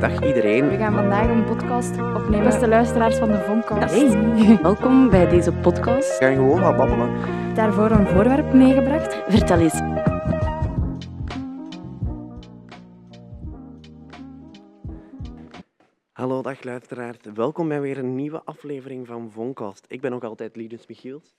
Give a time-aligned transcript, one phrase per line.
[0.00, 0.68] Dag iedereen.
[0.68, 2.44] We gaan vandaag een podcast opnemen.
[2.44, 3.94] Beste luisteraars van de Voncast.
[3.94, 6.18] Hey, welkom bij deze podcast.
[6.18, 7.24] We gaan gewoon wat babbelen.
[7.54, 9.22] Daarvoor een voorwerp meegebracht.
[9.28, 9.80] Vertel eens.
[16.12, 17.18] Hallo, dag luisteraars.
[17.34, 19.84] Welkom bij weer een nieuwe aflevering van Vonkast.
[19.88, 21.36] Ik ben nog altijd Linus Michiels.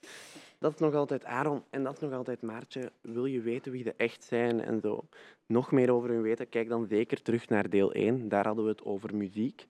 [0.60, 2.92] Dat is nog altijd Aaron en dat is nog altijd Maartje.
[3.00, 5.08] Wil je weten wie ze echt zijn en zo
[5.46, 6.48] nog meer over hun weten?
[6.48, 8.28] Kijk dan zeker terug naar deel 1.
[8.28, 9.66] Daar hadden we het over muziek.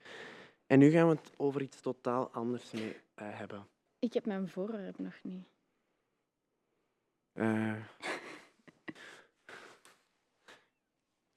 [0.66, 3.66] En nu gaan we het over iets totaal anders mee eh, hebben.
[3.98, 5.48] Ik heb mijn voorwerp nog niet.
[7.32, 7.74] Eh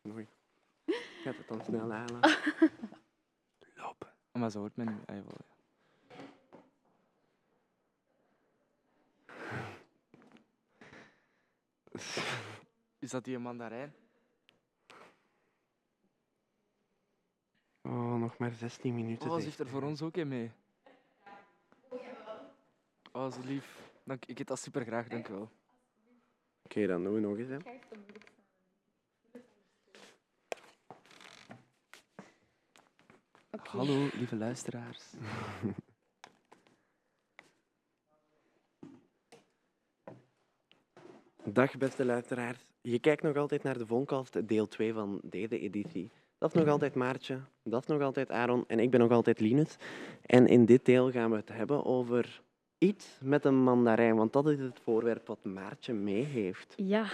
[0.10, 0.28] Mooi.
[0.86, 2.20] Ik ga het dan snel halen.
[3.76, 4.14] Lopen.
[4.32, 4.96] Maar zo hoort men nu.
[5.06, 5.54] Ah, jawel, ja.
[13.00, 13.96] Is dat die mandarijn?
[17.82, 19.30] Oh, nog maar 16 minuten.
[19.30, 20.52] Oh, ze heeft er voor ons ook in mee.
[23.12, 23.92] Oh, zo lief.
[24.04, 25.50] Dank, ik eet dat super graag, dank u wel.
[26.64, 27.50] Oké, dan doen we nog eens.
[27.50, 27.58] Hè.
[33.52, 33.70] Oké.
[33.70, 35.14] Hallo, lieve luisteraars.
[41.54, 42.66] Dag beste luisteraars.
[42.82, 46.12] Je kijkt nog altijd naar de Vonkast, deel 2 van deze editie.
[46.38, 49.40] Dat is nog altijd Maartje, dat is nog altijd Aaron en ik ben nog altijd
[49.40, 49.78] Linus.
[50.26, 52.42] En in dit deel gaan we het hebben over
[52.78, 56.74] iets met een mandarijn, want dat is het voorwerp wat Maartje mee heeft.
[56.76, 57.06] Ja,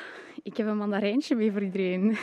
[0.43, 2.17] ik heb een mandarijntje mee voor iedereen.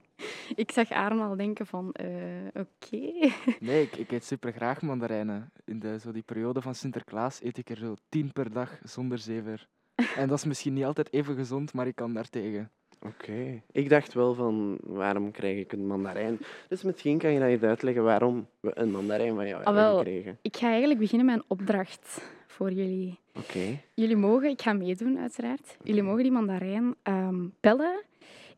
[0.64, 3.32] ik zag Aaron al denken van, eh, oké.
[3.66, 5.52] Nee, ik, ik eet super graag mandarijnen.
[5.64, 9.18] In de, zo die periode van Sinterklaas eet ik er zo tien per dag zonder
[9.18, 9.68] zever.
[10.16, 12.70] En dat is misschien niet altijd even gezond, maar ik kan daar tegen.
[13.06, 13.62] Oké.
[13.72, 16.38] Ik dacht wel van, waarom krijg ik een mandarijn?
[16.68, 19.96] Dus misschien kan je dat eens uitleggen waarom we een mandarijn van jou Ah, hebben
[19.96, 20.38] gekregen.
[20.42, 23.18] Ik ga eigenlijk beginnen met een opdracht voor jullie.
[23.34, 23.80] Oké.
[23.94, 28.02] Jullie mogen, ik ga meedoen uiteraard, jullie mogen die mandarijn ehm, pellen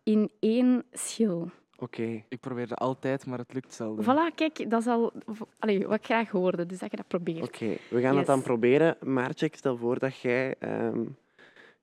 [0.02, 1.50] in één schil.
[1.78, 2.22] Oké.
[2.28, 4.04] Ik probeer dat altijd, maar het lukt zelden.
[4.04, 5.12] Voilà, kijk, dat is al
[5.58, 7.42] allee, wat ik graag hoorde, dus dat je dat probeert.
[7.46, 8.96] Oké, we gaan het dan proberen.
[9.00, 11.00] Maartje, ik stel voor dat jij ehm,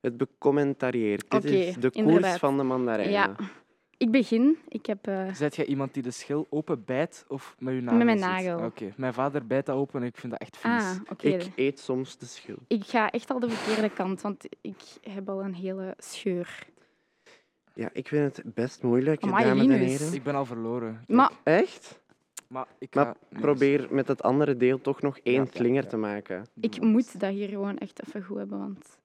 [0.01, 1.29] het becommentarieert.
[1.31, 2.39] Dit Oké, is de koers inderdaad.
[2.39, 3.13] van de mandarijnen.
[3.13, 3.35] Ja,
[3.97, 4.57] ik begin.
[4.67, 5.07] Ik heb...
[5.07, 8.03] eh, Zijt jij iemand die de schil open bijt of met je nagel?
[8.05, 8.27] mijn zit?
[8.27, 8.65] nagel.
[8.65, 10.71] Oké, mijn vader bijt dat open en ik vind dat echt vies.
[10.71, 11.27] ah, oké.
[11.27, 12.57] Ik eet soms de schil.
[12.67, 16.65] Ik ga echt al de verkeerde kant, want ik heb al een hele scheur.
[17.73, 20.13] Ja, ik vind het best moeilijk, Amai, dames en heren.
[20.13, 21.03] Ik ben al verloren.
[21.07, 21.99] Maar Echt?
[22.47, 25.89] maar ik Maar probeer met het andere deel toch nog één Ja, ja, slinger ja.
[25.89, 26.45] te maken.
[26.59, 28.97] ik moet dat hier gewoon echt even goed hebben, want...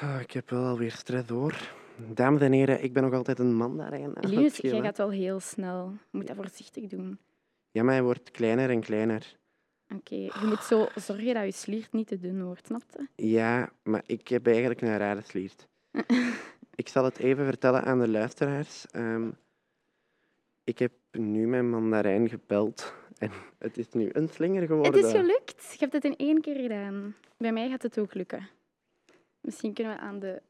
[0.00, 1.74] Ah, ik heb wel alweer stress hoor.
[1.96, 5.40] Dames en heren, ik ben nog altijd een mandarijn het Linus, jij gaat wel heel
[5.40, 5.90] snel.
[6.10, 7.18] Je moet dat voorzichtig doen.
[7.70, 9.36] Ja, maar hij wordt kleiner en kleiner.
[9.94, 13.24] Oké, je moet zo zorgen dat je sliert niet te dun wordt, snap je?
[13.26, 15.68] Ja, maar ik heb eigenlijk een rare sliert.
[16.74, 18.86] ik zal het even vertellen aan de luisteraars.
[18.90, 19.30] Ehm,
[20.64, 25.04] ik heb nu mijn mandarijn gepeld en het is nu een slinger Het geworden.
[25.04, 25.70] is gelukt.
[25.72, 27.14] Je hebt het in één keer gedaan.
[27.36, 28.48] Bij mij gaat het ook lukken.
[29.42, 30.42] Misschien kunnen we aan de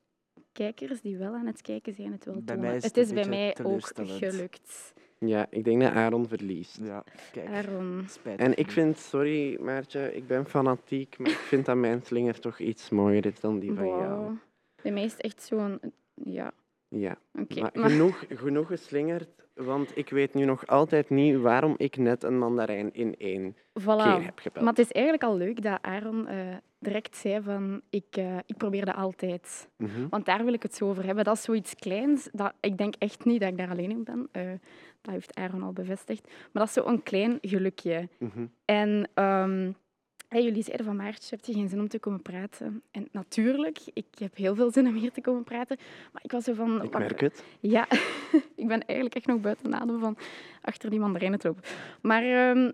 [0.53, 2.63] kijkers die wel aan het kijken zijn het wel Bij tonen.
[2.63, 4.95] mij is het het is bij mij ook gelukt.
[5.19, 6.79] Ja, ik denk dat Aaron verliest.
[6.83, 7.49] Ja, kijk.
[7.49, 8.07] Aaron.
[8.37, 12.59] En ik vind, sorry Maartje, ik ben fanatiek, maar ik vind dat mijn slinger toch
[12.59, 14.37] iets mooier is dan die van jou.
[14.83, 15.81] Bij mij is het echt zo'n...
[16.15, 16.53] Ja,
[16.95, 21.97] Ja, maar maar- genoeg, genoeg geslingerd, want ik weet nu nog altijd niet waarom ik
[21.97, 23.85] net een mandarijn in één Voilà.
[24.03, 24.65] keer heb gepeld.
[24.65, 28.57] Maar het is eigenlijk al leuk dat Aaron eh, direct zei van ik, eh, ik
[28.57, 29.69] probeer dat altijd.
[29.77, 30.09] Mhm.
[30.11, 31.25] Want daar wil ik het zo over hebben.
[31.25, 32.29] Dat is zoiets kleins.
[32.33, 34.29] Dat, ik denk echt niet dat ik daar alleen in ben.
[34.33, 34.43] Eh,
[35.01, 36.23] dat heeft Aaron al bevestigd.
[36.27, 38.09] Maar dat is zo'n klein gelukje.
[38.19, 38.47] Mhm.
[38.65, 39.73] En ehm,
[40.33, 42.83] hey, jullie zeiden van Maartje, heb je geen zin om te komen praten?
[42.91, 45.77] En natuurlijk, ik heb heel veel zin om hier te komen praten.
[46.13, 46.83] Maar ik was zo van...
[46.83, 47.45] Ik merk het.
[47.61, 47.87] ja,
[48.63, 50.17] ik ben eigenlijk echt nog buiten adem van
[50.63, 51.63] achter die mandarijnen te lopen.
[52.01, 52.71] Maar ehm,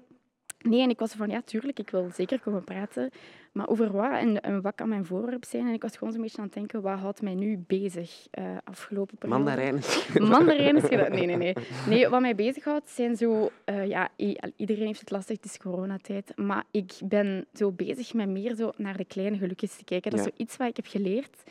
[0.58, 3.10] nee, en ik was van, ja, tuurlijk, ik wil zeker komen praten.
[3.52, 5.66] Maar over wat en, en wat kan mijn voorwerp zijn?
[5.66, 8.56] En ik was gewoon zo'n beetje aan het denken, wat houdt mij nu bezig eh,
[8.64, 9.42] afgelopen periode?
[9.42, 9.82] Mandarijnen.
[10.28, 11.10] Mandarijnen schillen.
[11.10, 11.54] Nee, nee, nee.
[11.88, 13.50] Nee, wat mij bezighoudt zijn zo...
[13.64, 14.08] eh, ja,
[14.56, 16.32] iedereen heeft het lastig, het is coronatijd.
[16.36, 20.10] Maar ik ben zo bezig met meer zo naar de kleine gelukjes te kijken.
[20.10, 20.32] Dat is Ja.
[20.36, 21.42] zoiets wat ik heb geleerd.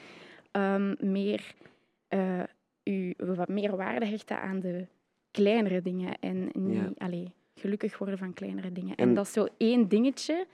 [0.52, 1.54] Ehm, meer,
[2.08, 2.44] eh,
[2.84, 4.86] u, wat meer waarde hechten aan de
[5.32, 6.18] kleinere dingen.
[6.20, 7.08] En niet Ja.
[7.56, 8.96] gelukkig worden van kleinere dingen.
[8.96, 10.46] En- En, dat is zo één dingetje...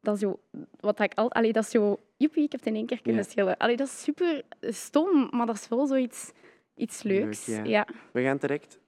[0.00, 0.40] Dat is zo,
[0.80, 3.22] wat ik al, allee, dat is zo, joepie, ik heb het in één keer kunnen
[3.22, 3.28] Ja.
[3.28, 3.56] schillen.
[3.56, 6.32] Allee, dat is super stom, maar dat is wel zoiets,
[6.74, 7.46] iets Leuk, leuks.
[7.46, 7.64] ja.
[7.64, 7.86] ja.
[8.12, 8.78] We gaan direct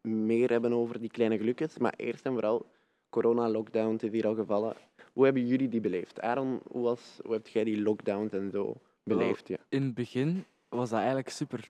[0.00, 1.78] meer hebben over die kleine gelukjes.
[1.78, 2.66] Maar eerst en vooral,
[3.10, 4.74] corona-lockdown is hier al gevallen.
[5.12, 6.20] Hoe hebben jullie die beleefd?
[6.20, 9.48] Aaron, hoe, was, hoe heb jij die lockdowns en zo beleefd?
[9.48, 9.56] Ja.
[9.68, 11.68] In het begin was dat eigenlijk super,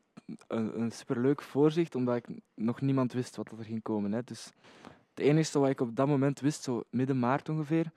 [0.48, 4.12] een, een superleuk voorzicht, omdat ik nog niemand wist wat er ging komen.
[4.12, 4.22] Hè.
[4.24, 4.52] Dus
[5.14, 7.90] het enige wat ik op dat moment wist, zo midden maart ongeveer,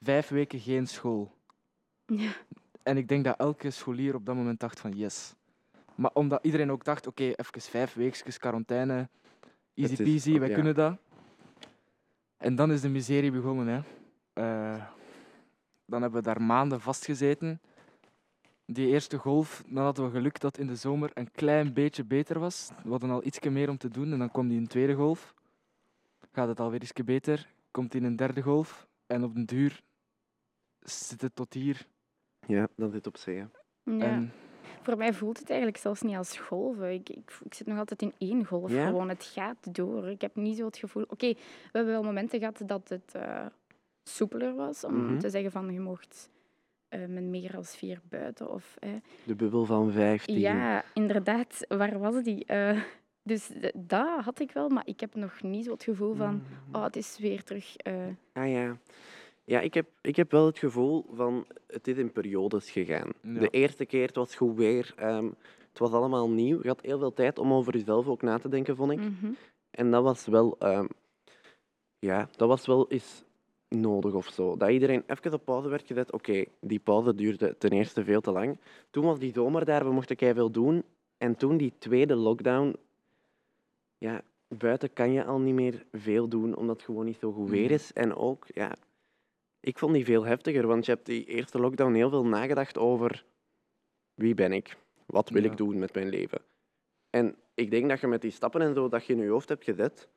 [0.00, 1.32] vijf weken geen school.
[2.06, 2.30] Ja.
[2.82, 5.34] En ik denk dat elke scholier op dat moment dacht van yes.
[5.94, 9.08] Maar omdat iedereen ook dacht, oké, even vijf weekjes quarantaine,
[9.74, 10.54] easy is- peasy, wij ja.
[10.54, 10.96] kunnen dat.
[12.36, 13.66] En dan is de miserie begonnen.
[13.66, 13.80] Hè.
[14.32, 14.84] Eh,
[15.84, 17.60] dan hebben we daar maanden vastgezeten.
[18.66, 22.38] Die eerste golf, dan hadden we geluk dat in de zomer een klein beetje beter
[22.38, 22.70] was.
[22.82, 25.34] We hadden al iets meer om te doen en dan kwam die een tweede golf.
[26.32, 28.86] Gaat het alweer iets beter, komt die een derde golf.
[29.06, 29.82] En op den duur
[30.80, 31.86] zit het tot hier.
[32.46, 33.36] ja, dat zit op zee.
[33.36, 33.44] hè.
[33.96, 34.04] Ja.
[34.04, 34.32] En
[34.82, 36.92] Voor mij voelt het eigenlijk zelfs niet als golven.
[36.92, 38.70] Ik, ik, ik zit nog altijd in één golf.
[38.70, 38.86] Ja?
[38.86, 40.08] Gewoon, het gaat door.
[40.08, 41.02] Ik heb niet zo het gevoel...
[41.08, 41.38] Oké, we
[41.72, 43.46] hebben wel momenten gehad dat het eh,
[44.02, 44.84] soepeler was.
[44.84, 45.18] Om Mhm.
[45.18, 46.30] te zeggen van, je mocht
[46.88, 48.50] eh, met meer dan vier buiten.
[48.50, 48.90] Of, eh,
[49.24, 50.38] De bubbel van 15.
[50.38, 51.64] Ja, inderdaad.
[51.68, 52.44] Waar was die?
[53.26, 56.34] Dus dat had ik wel, maar ik heb nog niet zo het gevoel van...
[56.34, 56.76] Mhm.
[56.76, 57.76] Oh, het is weer terug...
[57.76, 57.94] eh,
[58.32, 58.78] Ah ja.
[59.44, 63.10] Ja, ik heb, ik heb wel het gevoel van het is in periodes gegaan.
[63.22, 63.38] Ja.
[63.40, 64.92] De eerste keer, het was goed weer.
[64.96, 65.24] ehm,
[65.68, 66.58] het was allemaal nieuw.
[66.62, 68.98] Je had heel veel tijd om over jezelf ook na te denken, vond ik.
[68.98, 69.32] mhm.
[69.70, 70.86] En dat was wel, ehm,
[71.98, 73.24] ja, dat was wel eens
[73.68, 74.56] nodig of zo.
[74.56, 76.12] Dat iedereen even op pauze werd gezet.
[76.12, 78.58] Oké, die pauze duurde ten eerste veel te lang.
[78.90, 80.82] Toen was die zomer daar, we mochten veel doen.
[81.18, 82.76] En toen die tweede lockdown,
[83.98, 87.50] ja, buiten kan je al niet meer veel doen, omdat het gewoon niet zo goed
[87.50, 87.72] weer Mhm.
[87.72, 87.92] is.
[87.92, 88.76] En ook, ja,
[89.60, 93.24] ik vond die veel heftiger, want je hebt die eerste lockdown heel veel nagedacht over
[94.14, 94.76] wie ben ik?
[95.06, 95.50] Wat wil Ja.
[95.50, 96.40] ik doen met mijn leven?
[97.10, 99.48] En ik denk dat je met die stappen en zo dat je in je hoofd
[99.48, 100.08] hebt gezet,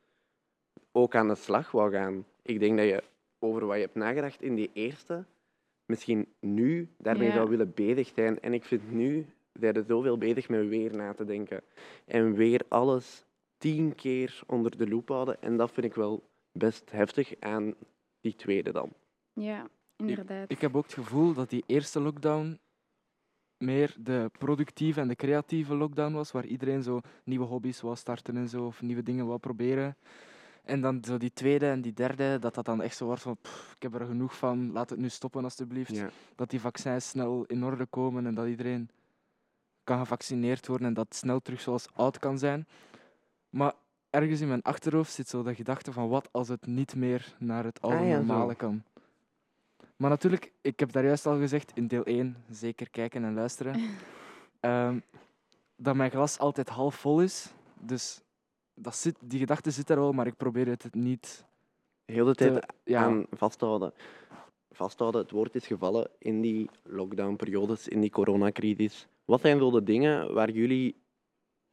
[0.92, 2.24] ook aan de slag wou gaan.
[2.42, 3.02] Ik denk dat je
[3.38, 5.24] over wat je hebt nagedacht in die eerste,
[5.86, 7.34] misschien nu daarmee Ja.
[7.34, 8.40] zou willen bezig zijn.
[8.40, 11.62] En ik vind nu, zijn er zoveel bezig met weer na te denken.
[12.04, 13.24] En weer alles
[13.60, 15.42] tien keer onder de loep houden.
[15.42, 17.74] En dat vind ik wel best heftig aan
[18.20, 18.92] die tweede dan.
[19.32, 20.50] Ja, inderdaad.
[20.50, 22.58] Ik heb ook het gevoel dat die eerste lockdown
[23.56, 28.36] meer de productieve en de creatieve lockdown was, waar iedereen zo nieuwe hobby's wou starten
[28.36, 29.96] en zo, of nieuwe dingen wou proberen.
[30.64, 33.36] En dan zo die tweede en die derde, dat dat dan echt zo wordt van,
[33.42, 35.96] "Pff, ik heb er genoeg van, laat het nu stoppen alstublieft.
[35.96, 36.10] Ja.
[36.34, 38.90] Dat die vaccins snel in orde komen en dat iedereen
[39.84, 42.66] kan gevaccineerd worden en dat het snel terug zoals oud kan zijn.
[43.50, 43.72] Maar
[44.10, 47.64] ergens in mijn achterhoofd zit zo de gedachte van, wat als het niet meer naar
[47.64, 48.22] het oude Ah ja, zo.
[48.22, 48.82] normale kan.
[49.96, 53.80] Maar natuurlijk, ik heb daar juist al gezegd, in deel 1, zeker kijken en luisteren,
[54.60, 54.98] ehm,
[55.76, 57.52] dat mijn glas altijd half vol is.
[57.80, 58.20] Dus
[58.74, 61.48] dat zit, die gedachte zit er wel, maar ik probeer het niet
[62.10, 62.68] Heel de tijd te...
[62.84, 63.92] Ja, aan vasthouden.
[64.70, 69.06] Vasthouden, het woord is gevallen in die lockdown-periodes, in die coronacrisis.
[69.24, 70.96] Wat zijn zo de dingen waar jullie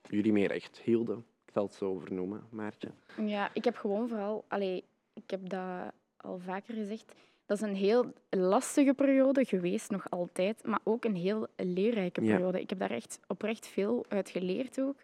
[0.10, 1.26] jullie mee recht hielden?
[1.48, 2.90] Ik zal het zo vernoemen, Maartje.
[3.26, 4.46] Ja, ik heb gewoon vooral...
[4.48, 4.84] Allee,
[5.14, 7.12] ik heb dat al vaker gezegd.
[7.46, 10.66] Dat is een heel lastige periode geweest, nog altijd.
[10.66, 12.32] Maar ook een heel leerrijke Ja.
[12.32, 12.62] periode.
[12.62, 14.96] Ik heb daar echt oprecht veel uit geleerd ook.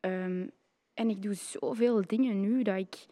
[0.00, 0.46] Ehm,
[0.94, 3.06] en ik doe zoveel dingen nu dat ik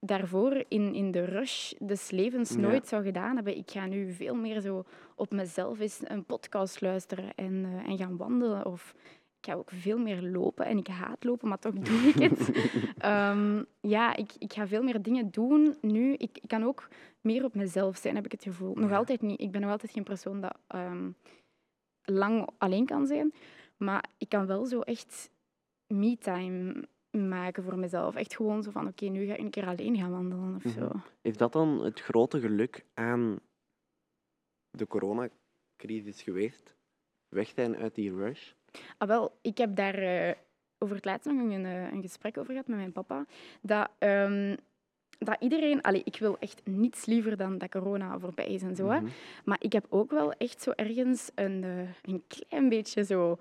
[0.00, 2.56] daarvoor in, in de rush des levens Ja.
[2.56, 3.56] nooit zou gedaan hebben.
[3.56, 4.84] Ik ga nu veel meer zo
[5.14, 8.66] op mezelf eens een podcast luisteren en, eh, en gaan wandelen.
[8.66, 8.94] Of
[9.46, 10.66] ga ook veel meer lopen.
[10.66, 12.50] En ik haat lopen, maar toch doe ik het.
[12.98, 16.12] Ehm, ja, ik, ik ga veel meer dingen doen nu.
[16.12, 16.88] Ik, ik kan ook
[17.20, 18.74] meer op mezelf zijn, heb ik het gevoel.
[18.74, 18.96] Nog Ja.
[18.96, 19.40] altijd niet.
[19.40, 21.10] Ik ben nog altijd geen persoon dat ehm,
[22.02, 23.32] lang alleen kan zijn.
[23.76, 25.30] Maar ik kan wel zo echt
[25.86, 28.14] me-time maken voor mezelf.
[28.14, 30.86] Echt gewoon zo van, oké, nu ga ik een keer alleen gaan wandelen of zo.
[30.86, 30.96] Mhm.
[31.22, 33.38] Is dat dan het grote geluk aan
[34.70, 36.74] de coronacrisis geweest?
[37.28, 38.52] Weg zijn uit die rush?
[38.98, 40.34] Ah, wel, ik heb daar eh,
[40.78, 43.26] over het laatst nog een, eh, een gesprek over gehad met mijn papa.
[43.60, 44.56] Dat, ehm,
[45.18, 45.82] dat iedereen...
[45.82, 48.88] Allee, ik wil echt niets liever dan dat corona voorbij is en zo.
[48.88, 49.00] hè.
[49.00, 49.10] Mhm.
[49.44, 53.38] Maar ik heb ook wel echt zo ergens een, eh, een klein beetje zo...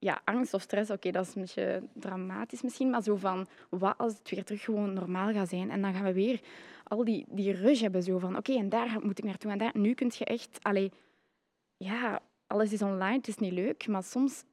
[0.00, 3.94] Ja, angst of stress, oké, dat is een beetje dramatisch misschien, maar zo van, wat
[3.98, 5.70] als het weer terug gewoon normaal gaat zijn?
[5.70, 6.40] En dan gaan we weer
[6.84, 9.78] al die, die rush hebben, zo van, oké, en daar moet ik naartoe en daar.
[9.78, 10.92] Nu kun je echt, allee,
[11.76, 14.44] ja, alles is online, het is niet leuk, maar soms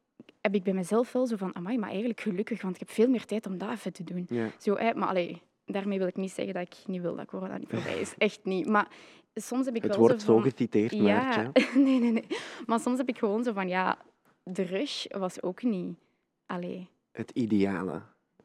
[0.42, 3.10] heb ik bij mezelf wel zo van, amai, maar eigenlijk gelukkig, want ik heb veel
[3.10, 4.26] meer tijd om dat even te doen.
[4.30, 4.50] Ja.
[4.58, 7.58] Zo, hè, maar allee, daarmee wil ik niet zeggen dat ik niet wil dat corona
[7.58, 8.14] niet voorbij is.
[8.28, 8.68] Echt niet.
[8.68, 8.88] Maar
[9.34, 10.50] soms heb ik Het wel wordt zo zo van...
[10.50, 11.68] geciteerd, Ja, Maartje.
[11.86, 12.28] nee, nee, nee.
[12.66, 13.98] Maar soms heb ik gewoon zo van, ja,
[14.44, 15.98] de rush was ook niet...
[16.46, 18.02] Allee, Het ideale.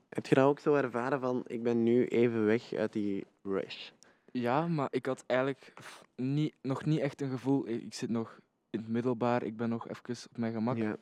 [0.08, 3.90] Heb je dat ook zo ervaren van, ik ben nu even weg uit die rush?
[4.32, 5.72] Ja, maar ik had eigenlijk
[6.16, 7.68] niet, nog niet echt een gevoel.
[7.68, 8.38] Ik zit nog
[8.70, 10.76] in het middelbaar, ik ben nog even op mijn gemak.
[10.76, 10.96] Ja.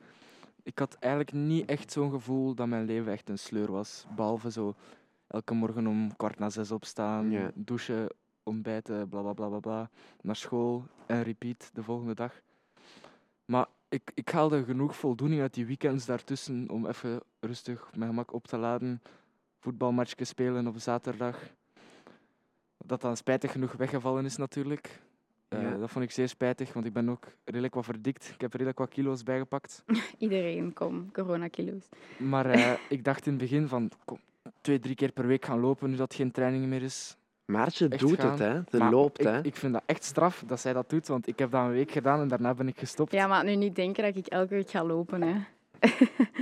[0.63, 4.07] Ik had eigenlijk niet echt zo'n gevoel dat mijn leven echt een sleur was.
[4.17, 4.75] Behalve zo
[5.27, 7.51] elke morgen om kwart na zes opstaan, Ja.
[7.55, 8.09] douchen,
[8.43, 9.91] ontbijten, bla bla bla bla bla,
[10.23, 12.41] naar school en repeat de volgende dag.
[13.45, 18.33] Maar ik, ik haalde genoeg voldoening uit die weekends daartussen om even rustig mijn gemak
[18.33, 19.03] op te laden,
[19.59, 21.39] voetbalmatchje spelen op zaterdag.
[22.85, 25.01] Dat dan spijtig genoeg weggevallen is natuurlijk.
[25.49, 25.77] Eh, Ja.
[25.77, 28.31] Dat vond ik zeer spijtig, want ik ben ook redelijk wat verdikt.
[28.35, 29.85] Ik heb redelijk wat kilo's bijgepakt.
[30.19, 31.89] Iedereen, kom, coronakilo's.
[32.17, 34.19] Maar eh, ik dacht in het begin van kom,
[34.61, 37.17] twee, drie keer per week gaan lopen nu dat geen training meer is.
[37.45, 38.31] Maartje Echt doet gaan.
[38.31, 38.61] het, hè.
[38.71, 39.43] Ze Maar loopt, ik, hè.
[39.45, 41.91] ik vind dat echt straf dat zij dat doet, want ik heb dat een week
[41.91, 43.13] gedaan en daarna ben ik gestopt.
[43.13, 45.35] Ja, maar nu niet denken dat ik elke week ga lopen, hè.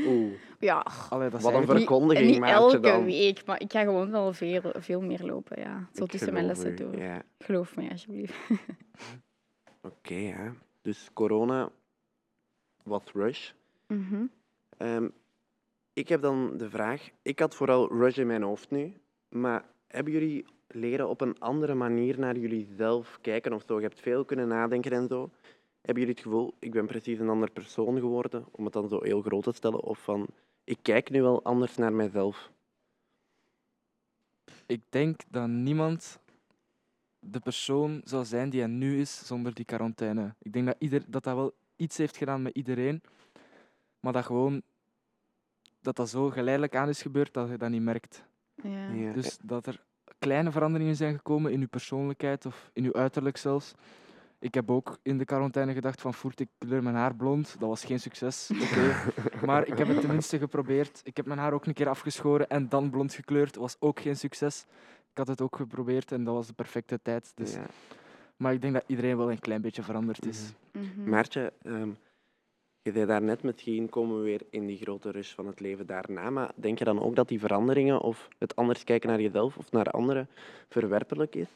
[0.06, 3.04] Oeh, Ja, Allee, dat wat een niet, verkondiging, niet Maartje, elke dan.
[3.04, 5.88] week, maar ik ga gewoon wel veel, veel meer lopen, ja.
[5.92, 7.02] Zo Ik tussen mijn geloof lessen u, door.
[7.02, 7.22] Ja.
[7.38, 8.34] Geloof me, alsjeblieft.
[9.82, 10.50] Oké, hè.
[10.82, 11.70] Dus corona
[12.82, 13.50] was rush.
[13.86, 14.24] Mhm.
[14.76, 15.08] Ehm,
[15.92, 18.92] ik heb dan de vraag, ik had vooral rush in mijn hoofd nu,
[19.28, 23.76] maar hebben jullie leren op een andere manier naar jullie zelf kijken of zo?
[23.76, 25.30] Je hebt veel kunnen nadenken en zo.
[25.86, 29.02] Hebben jullie het gevoel, ik ben precies een ander persoon geworden, om het dan zo
[29.02, 30.26] heel groot te stellen, of van,
[30.64, 32.50] ik kijk nu wel anders naar mijzelf?
[34.66, 36.18] Ik denk dat niemand
[37.18, 40.34] de persoon zou zijn die hij nu is zonder die quarantaine.
[40.38, 43.02] Ik denk dat ieder, dat, dat wel iets heeft gedaan met iedereen,
[44.00, 44.62] maar dat gewoon
[45.80, 48.24] dat dat zo geleidelijk aan is gebeurd dat je dat niet merkt.
[48.62, 48.90] Ja.
[48.90, 49.12] Ja.
[49.12, 49.84] Dus dat er
[50.18, 53.74] kleine veranderingen zijn gekomen in je persoonlijkheid of in je uiterlijk zelfs.
[54.38, 57.56] Ik heb ook in de quarantaine gedacht van voert ik kleur mijn haar blond.
[57.58, 58.50] Dat was geen succes.
[58.62, 59.12] Oké.
[59.46, 61.00] maar ik heb het tenminste geprobeerd.
[61.04, 63.52] Ik heb mijn haar ook een keer afgeschoren en dan blond gekleurd.
[63.52, 64.66] Dat was ook geen succes.
[65.10, 67.32] Ik had het ook geprobeerd en dat was de perfecte tijd.
[67.34, 67.52] Dus.
[67.52, 67.66] Ja.
[68.36, 70.52] Maar ik denk dat iedereen wel een klein beetje veranderd is.
[70.72, 71.08] Mhm.
[71.10, 71.90] Maartje, ehm,
[72.86, 76.30] je zei daarnet, misschien komen we weer in die grote rush van het leven daarna,
[76.30, 79.70] maar denk je dan ook dat die veranderingen of het anders kijken naar jezelf of
[79.72, 80.28] naar anderen
[80.68, 81.48] verwerpelijk is?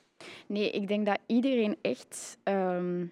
[0.46, 3.04] Nee, ik denk dat iedereen echt, ehm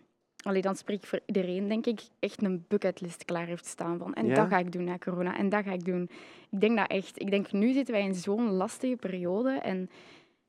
[0.43, 4.15] allee, dan spreek ik voor iedereen, denk ik, echt een bucketlist klaar heeft staan van.
[4.15, 4.35] En Ja?
[4.35, 6.09] dat ga ik doen na corona en dat ga ik doen.
[6.51, 7.21] Ik denk dat echt.
[7.21, 9.91] Ik denk, nu zitten wij in zo'n lastige periode en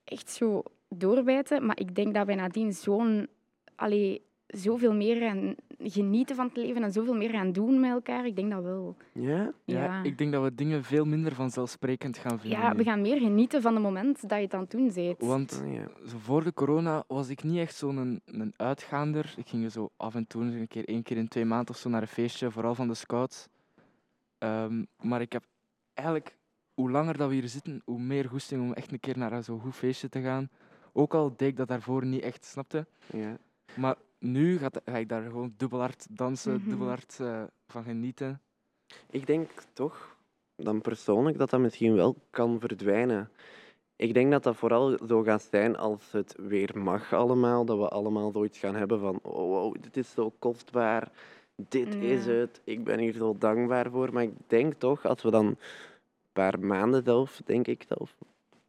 [0.03, 1.65] echt zo doorbijten.
[1.65, 3.27] Maar ik denk dat wij nadien zo'n,
[3.75, 8.25] allee, zoveel meer gaan genieten van het leven en zoveel meer gaan doen met elkaar.
[8.25, 8.95] Ik denk dat wel.
[9.13, 9.51] Ja?
[9.65, 10.03] Ja, Ja.
[10.03, 12.59] ik denk dat we dingen veel minder vanzelfsprekend gaan vinden.
[12.59, 15.19] Ja, we gaan meer genieten van het moment dat je het aan het doen bent.
[15.21, 15.87] Want ja.
[16.07, 19.33] zo voor de corona was ik niet echt zo'n een, een uitgaander.
[19.37, 21.89] Ik ging zo af en toe een keer, één keer in twee maanden of zo
[21.89, 23.47] naar een feestje, vooral van de scouts.
[24.37, 25.43] Ehm, maar ik heb
[25.93, 26.37] eigenlijk,
[26.73, 29.59] hoe langer dat we hier zitten, hoe meer goesting om echt een keer naar zo'n
[29.59, 30.49] goed feestje te gaan.
[30.93, 32.87] Ook al deed ik dat daarvoor niet echt, snapte.
[33.13, 33.37] ja.
[33.75, 36.69] Maar nu gaat, ga ik daar gewoon dubbel hard dansen, Mhm.
[36.69, 38.41] dubbel hard eh, van genieten.
[39.09, 40.17] Ik denk toch
[40.55, 43.29] dan persoonlijk dat dat misschien wel kan verdwijnen.
[43.95, 47.65] Ik denk dat dat vooral zo gaat zijn als het weer mag allemaal.
[47.65, 51.11] Dat we allemaal zoiets gaan hebben van, oh wow, dit is zo kostbaar.
[51.55, 52.61] Dit is het.
[52.63, 54.13] Ik ben hier zo dankbaar voor.
[54.13, 55.57] Maar ik denk toch, als we dan een
[56.33, 58.15] paar maanden zelf, denk ik zelf,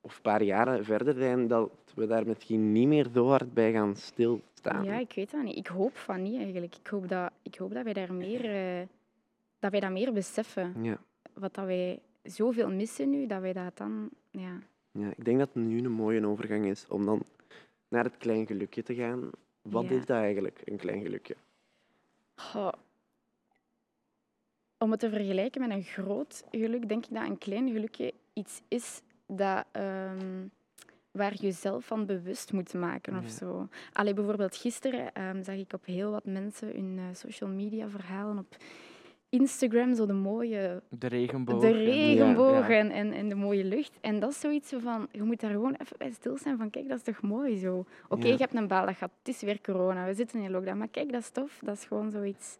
[0.01, 3.73] of een paar jaren verder zijn, dat we daar misschien niet meer zo hard bij
[3.73, 4.85] gaan stilstaan.
[4.85, 5.57] Ja, ik weet dat niet.
[5.57, 6.77] Ik hoop van niet eigenlijk.
[6.77, 8.87] Ik hoop dat, ik hoop dat wij daar meer, eh,
[9.59, 10.75] dat wij dat meer beseffen.
[10.83, 10.99] Ja.
[11.33, 14.09] Wat dat wij zoveel missen nu, dat wij dat dan...
[14.31, 14.59] Ja.
[14.93, 17.23] Ja, ik denk dat het nu een mooie overgang is om dan
[17.89, 19.31] naar het klein gelukje te gaan.
[19.63, 19.91] Wat Ja.
[19.91, 21.37] is dat eigenlijk, een klein gelukje?
[24.79, 28.63] Om het te vergelijken met een groot geluk, denk ik dat een klein gelukje iets
[28.69, 29.01] is
[29.37, 30.47] dat, ehm,
[31.11, 33.31] waar je zelf van bewust moet maken of Ja.
[33.31, 33.69] zo.
[33.93, 38.39] Allee, bijvoorbeeld gisteren ehm, zag ik op heel wat mensen hun eh, social media verhalen
[38.39, 38.57] op
[39.29, 41.61] Instagram zo de mooie De regenboog.
[41.61, 42.79] de en- regenboog Ja.
[42.79, 43.93] en, en, en de mooie lucht.
[44.01, 46.89] En dat is zoiets zo van, je moet daar gewoon even bij stilstaan van, kijk,
[46.89, 47.85] dat is toch mooi zo.
[48.09, 48.33] Oké, Ja.
[48.33, 51.13] je hebt een baaldag gehad, het is weer corona, we zitten in lockdown, maar kijk,
[51.13, 52.57] dat is tof, dat is gewoon zoiets.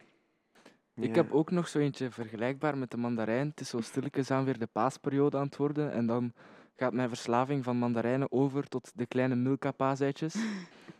[0.95, 3.47] Ik heb ook nog zo eentje vergelijkbaar met de mandarijn.
[3.47, 5.91] Het is zo stilletjes aan weer de paasperiode aan het worden.
[5.91, 6.33] En dan
[6.81, 10.35] gaat mijn verslaving van mandarijnen over tot de kleine Milka-paaseitjes.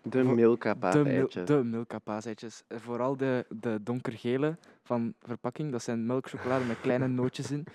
[0.03, 1.45] De Vo- Milka De, mil paaseitjes.
[1.47, 2.63] de Milka-paaseitjes.
[2.67, 5.71] Eh, Vooral de, de donkergele van verpakking.
[5.71, 7.65] Dat zijn melkchocolade met kleine nootjes in.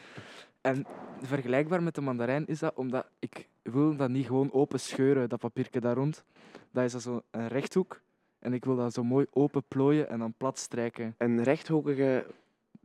[0.60, 0.86] En
[1.22, 5.38] vergelijkbaar met de mandarijn is dat omdat ik wil dat niet gewoon open scheuren, dat
[5.40, 6.24] papiertje daar rond.
[6.70, 8.00] Dat is dat zo een rechthoek.
[8.38, 11.14] En ik wil dat zo mooi open plooien en dan plat strijken.
[11.18, 12.26] Een rechthoekige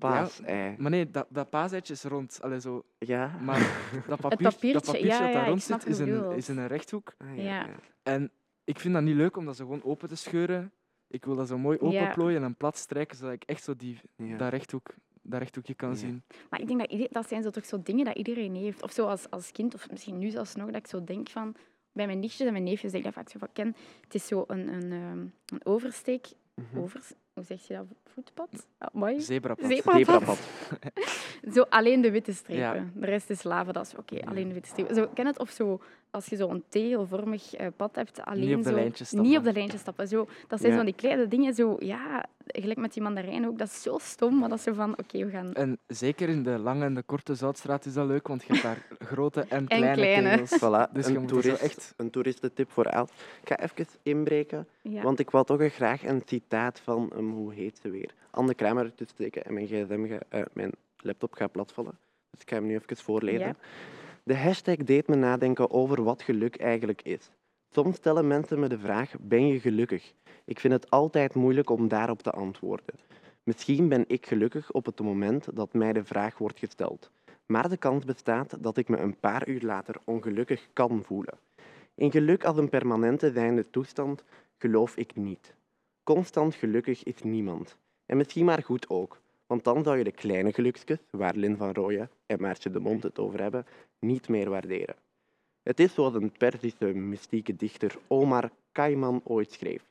[0.09, 0.75] paasei.
[0.77, 2.39] Maar nee, dat, dat paaseitje is rond.
[2.41, 2.83] Allee, zo.
[2.97, 3.37] Ja?
[3.41, 3.59] Maar
[4.07, 6.35] dat, papier, papiertje, dat papiertje ja, dat ja, daar rond zit, is bedoelt.
[6.37, 7.13] is in een rechthoek.
[7.17, 7.67] Ah, Ja.
[8.03, 8.31] En
[8.63, 10.71] ik vind dat niet leuk om dat zo gewoon open te scheuren.
[11.07, 11.87] Ik wil dat zo mooi Ja.
[11.87, 14.37] openplooien en plat strijken, zodat ik echt zo die, Ja.
[14.37, 15.95] dat, rechthoek, dat rechthoekje kan Ja.
[15.95, 16.23] zien.
[16.49, 18.81] Maar ik denk dat dat zijn zo toch zo dingen dat iedereen heeft.
[18.83, 21.55] Of zo als, als kind, of misschien nu zelfs nog, dat ik zo denk van...
[21.93, 23.75] Bij mijn nichtjes en mijn neefjes denk ik dat vaak zo van ken.
[24.01, 26.27] Het is zo een, een, ehm, een oversteek.
[26.55, 26.79] Mhm.
[27.33, 27.85] Hoe zeg je dat?
[28.13, 28.67] Voetpad?
[28.77, 29.21] Ah, mooi.
[29.21, 29.65] Zebrapad.
[29.65, 29.95] Zebrapad.
[29.95, 30.39] Zebrapad.
[31.55, 32.75] Zo alleen de witte strepen.
[32.75, 32.85] Ja.
[32.93, 33.71] De rest is lava.
[33.71, 34.95] Dat is oké, alleen de witte strepen.
[34.95, 35.39] Zo, ken het?
[35.39, 38.75] Of zo, als je zo'n tegelvormig eh, pad hebt, alleen op de zo...
[38.75, 39.29] lijntjes stappen.
[39.29, 40.07] Niet op de lijntjes stappen.
[40.07, 40.77] Zo, dat zijn Ja.
[40.77, 43.57] van die kleine dingen, zo, ja, gelijk met die mandarijn ook.
[43.57, 45.53] Dat is zo stom, maar dat is zo van, oké, we gaan...
[45.53, 48.63] En zeker in de lange en de korte Zoutstraat is dat leuk, want je hebt
[48.63, 50.29] daar grote en kleine, kleine.
[50.29, 50.55] tegels.
[50.59, 51.93] Voilà, Dus je een, moet er zo toerist, echt...
[51.97, 53.09] een toeristentip voor Els.
[53.41, 55.01] Ik ga even inbreken, Ja.
[55.01, 58.13] want ik wou toch graag een citaat van, um, hoe heet ze weer?
[58.31, 60.71] Anne Kramer te steken en mijn gsm, eh, mijn
[61.03, 61.97] laptop gaat platvallen.
[62.29, 63.47] Dus ik ga hem nu even voorlezen.
[63.47, 63.55] Ja.
[64.23, 67.31] De hashtag deed me nadenken over wat geluk eigenlijk is.
[67.69, 70.13] Soms stellen mensen me de vraag, ben je gelukkig?
[70.45, 72.95] Ik vind het altijd moeilijk om daarop te antwoorden.
[73.43, 77.11] Misschien ben ik gelukkig op het moment dat mij de vraag wordt gesteld.
[77.45, 81.37] Maar de kans bestaat dat ik me een paar uur later ongelukkig kan voelen.
[81.95, 84.23] In geluk als een permanente zijnde toestand
[84.57, 85.53] geloof ik niet.
[86.03, 87.77] Constant gelukkig is niemand.
[88.05, 91.73] En misschien maar goed ook, want dan zou je de kleine geluksjes, waar Lin van
[91.73, 93.65] Rooyen en Maartje de Mond het over hebben,
[93.99, 94.95] niet meer waarderen.
[95.63, 99.83] Het is zoals een Perzische mystieke dichter Omar Khayyam ooit schreef.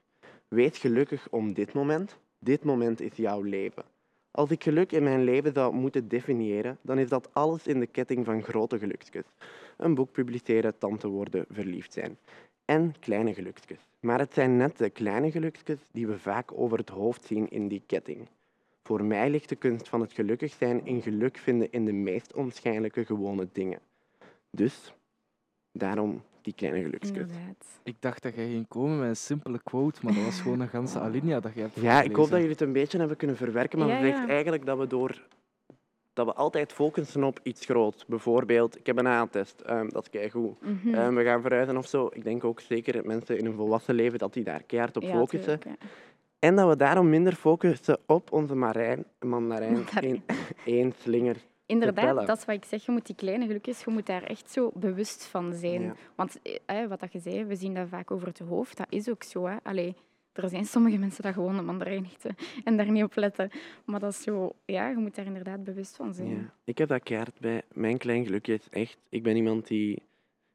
[0.48, 2.16] Wees gelukkig om dit moment.
[2.38, 3.84] Dit moment is jouw leven.
[4.30, 7.86] Als ik geluk in mijn leven zou moeten definiëren, dan is dat alles in de
[7.86, 9.24] ketting van grote geluksjes.
[9.76, 12.18] Een boek publiceren, tante worden, verliefd zijn.
[12.64, 13.78] En kleine geluksjes.
[14.00, 17.68] Maar het zijn net de kleine geluksjes die we vaak over het hoofd zien in
[17.68, 18.28] die ketting.
[18.90, 22.34] Voor mij ligt de kunst van het gelukkig zijn in geluk vinden in de meest
[22.34, 23.78] onschijnlijke gewone dingen.
[24.50, 24.94] Dus,
[25.72, 26.78] daarom die kleine.
[26.98, 27.66] Inderdaad.
[27.82, 30.68] Ik dacht dat jij ging komen met een simpele quote, maar dat was gewoon een
[30.68, 33.36] ganse alinea dat jij hebt Ja, ik hoop dat jullie het een beetje hebben kunnen
[33.36, 34.28] verwerken, maar Ja, het zegt ja.
[34.28, 35.22] eigenlijk dat we door
[36.12, 38.06] dat we altijd focussen op iets groots.
[38.06, 40.58] Bijvoorbeeld, ik heb een A-test, ehm, dat is keigoed.
[40.92, 42.08] Ehm, we gaan verhuizen of zo.
[42.12, 45.10] Ik denk ook zeker mensen in een volwassen leven dat die daar keihard op Ja,
[45.12, 45.60] focussen.
[45.60, 45.88] tuurlijk, ja.
[46.40, 50.22] En dat we daarom minder focussen op onze marijn, mandarijn, Mandarijn.
[50.64, 51.36] één, slinger.
[51.66, 52.84] Inderdaad, dat is wat ik zeg.
[52.84, 55.82] Je moet die kleine gelukjes, je moet daar echt zo bewust van zijn.
[55.82, 55.94] Ja.
[56.14, 58.76] Want eh, wat dat je zei, we zien dat vaak over het hoofd.
[58.76, 59.46] Dat is ook zo.
[59.46, 59.56] Hè.
[59.62, 59.94] Allee,
[60.32, 63.50] er zijn sommige mensen dat gewoon de mandarijn eten en daar niet op letten.
[63.84, 66.28] Maar dat is zo, ja, je moet daar inderdaad bewust van zijn.
[66.28, 66.54] Ja.
[66.64, 67.62] Ik heb dat keihard bij.
[67.72, 68.98] Mijn klein gelukje is echt...
[69.08, 70.02] Ik ben iemand die...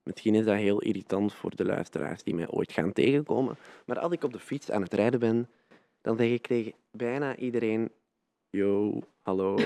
[0.04, 3.58] Misschien is dat heel irritant voor de luisteraars die mij ooit gaan tegenkomen.
[3.86, 5.50] Maar als ik op de fiets aan het rijden ben,
[6.06, 7.92] dan zeg ik tegen bijna iedereen...
[8.50, 9.58] Yo, hallo.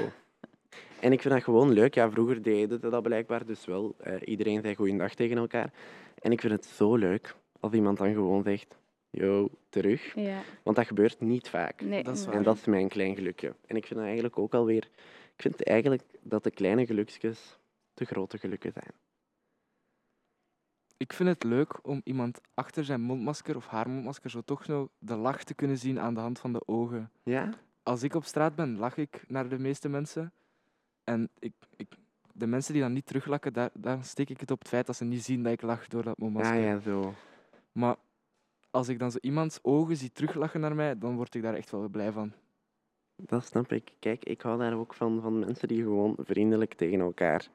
[1.00, 1.94] En ik vind dat gewoon leuk.
[1.94, 3.96] Ja, vroeger deden ze dat blijkbaar dus wel.
[4.00, 5.74] Eh, iedereen zei goeiedag tegen elkaar.
[6.22, 8.78] En ik vind het zo leuk als iemand dan gewoon zegt...
[9.10, 10.16] Yo, terug.
[10.16, 11.82] Ja, Want dat gebeurt niet vaak.
[11.82, 12.36] nee, Dat is waar.
[12.36, 13.56] En dat is mijn klein gelukje.
[13.66, 14.90] En ik vind dat eigenlijk ook alweer...
[15.36, 17.58] Ik vind eigenlijk dat de kleine gelukjes
[17.94, 18.92] de grote gelukken zijn.
[21.00, 24.90] Ik vind het leuk om iemand achter zijn mondmasker of haar mondmasker zo toch zo
[24.98, 27.12] de lach te kunnen zien aan de hand van de ogen.
[27.24, 27.50] Ja?
[27.84, 30.34] Als ik op straat ben, lach ik naar de meeste mensen.
[31.04, 31.88] En ik, ik,
[32.34, 34.96] de mensen die dan niet teruglachen, daar, daar steek ik het op het feit dat
[34.96, 36.60] ze niet zien dat ik lach door dat Ja, mondmasker.
[36.60, 37.14] ja, zo.
[37.72, 37.96] Maar
[38.72, 41.72] als ik dan zo iemands ogen zie teruglachen naar mij, dan word ik daar echt
[41.72, 42.34] wel blij van.
[43.16, 43.94] Dat snap ik.
[44.00, 47.48] Kijk, ik hou daar ook van, van mensen die gewoon vriendelijk tegen elkaar...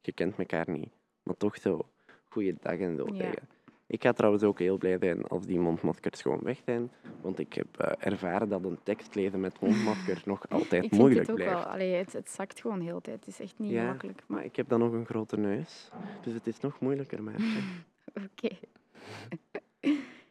[0.00, 1.88] Je kent elkaar niet, maar toch zo
[2.34, 3.14] goeiedag en zo Ja.
[3.16, 3.48] zeggen.
[3.86, 6.90] Ik ga trouwens ook heel blij zijn als die mondmaskers gewoon weg zijn.
[7.20, 11.00] Want ik heb eh, ervaren dat een tekst lezen met mondmasker nog altijd ik vind
[11.00, 11.54] moeilijk het ook blijft.
[11.54, 11.72] wel.
[11.72, 13.16] Allee, het, het zakt gewoon heel de tijd.
[13.24, 14.22] Het is echt niet Ja, makkelijk.
[14.26, 15.90] Maar Maar ik heb dan nog een grote neus,
[16.22, 17.60] dus het is nog moeilijker, Maartje.
[18.26, 18.54] oké.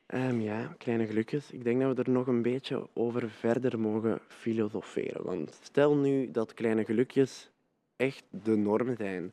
[0.06, 1.52] Ehm, ja, kleine gelukjes.
[1.52, 5.24] Ik denk dat we er nog een beetje over verder mogen filosoferen.
[5.26, 7.52] Want stel nu dat kleine gelukjes
[7.96, 9.32] echt de norm zijn.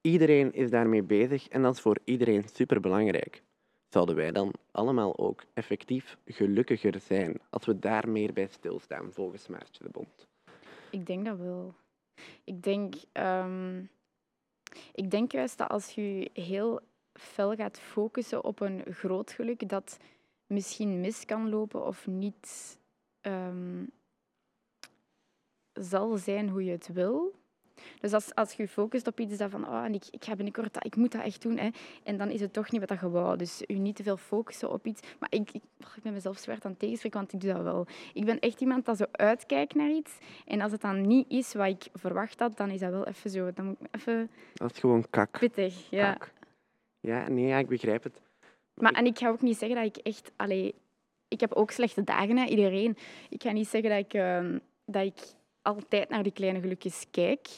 [0.00, 3.42] Iedereen is daarmee bezig en dat is voor iedereen superbelangrijk.
[3.88, 9.48] Zouden wij dan allemaal ook effectief gelukkiger zijn als we daar meer bij stilstaan, volgens
[9.48, 10.26] Maartje de Bond?
[10.90, 11.74] Ik denk dat wel.
[12.44, 13.82] Ik denk, ehm,
[14.92, 16.80] ik denk juist dat als je heel
[17.12, 19.98] fel gaat focussen op een groot geluk, dat
[20.46, 22.78] misschien mis kan lopen of niet
[23.20, 23.84] ehm,
[25.72, 27.39] zal zijn hoe je het wil.
[28.00, 30.34] Dus als, als je je focust op iets dat van, oh, en ik, ik ga
[30.34, 31.68] binnenkort dat, ik moet dat echt doen, hè,
[32.02, 33.36] en dan is het toch niet wat dat je wou.
[33.36, 35.00] Dus je niet te veel focussen op iets.
[35.18, 37.62] Maar ik, ik, oh, ik ben mezelf zwaar aan het tegenspreken, want ik doe dat
[37.62, 37.86] wel.
[38.14, 40.18] Ik ben echt iemand dat zo uitkijkt naar iets.
[40.46, 43.30] En als het dan niet is wat ik verwacht had, dan is dat wel even
[43.30, 43.52] zo.
[43.52, 45.38] Dan moet ik even Dat is gewoon kak.
[45.38, 45.90] pittig.
[45.90, 46.12] Ja.
[46.12, 46.32] Kak.
[47.00, 48.20] Ja, nee, ja, ik begrijp het.
[48.74, 50.32] Maar, en ik ga ook niet zeggen dat ik echt...
[50.36, 50.74] Allee,
[51.28, 52.96] ik heb ook slechte dagen, hè, iedereen.
[53.28, 55.18] Ik ga niet zeggen dat ik, ehm, dat ik
[55.62, 57.48] altijd naar die kleine gelukjes kijk.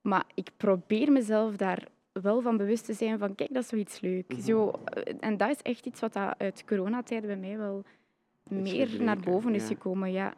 [0.00, 4.00] Maar ik probeer mezelf daar wel van bewust te zijn van, kijk, dat is zoiets
[4.00, 4.32] leuk.
[4.32, 4.40] Mhm.
[4.40, 7.84] Zo, eh, en dat is echt iets wat uit coronatijden bij mij wel
[8.48, 9.68] meer naar boven is ja.
[9.68, 10.12] gekomen.
[10.12, 10.34] Ja.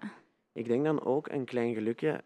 [0.53, 2.20] Ik denk dan ook een klein gelukje.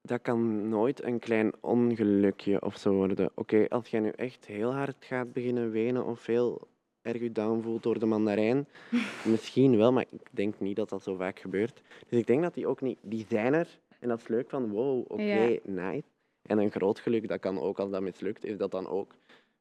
[0.00, 3.30] Dat kan nooit een klein ongelukje of zo worden.
[3.34, 6.68] Oké, als jij nu echt heel hard gaat beginnen wenen of heel
[7.06, 8.66] erg je down voelt door de mandarijn,
[9.32, 11.82] misschien wel, maar ik denk niet dat dat zo vaak gebeurt.
[12.08, 14.70] Dus ik denk dat die ook niet, die zijn er en dat is leuk van
[14.70, 15.58] wow, oké, Ja.
[15.64, 16.02] nice.
[16.42, 19.14] En een groot geluk, dat kan ook als dat mislukt, is dat dan ook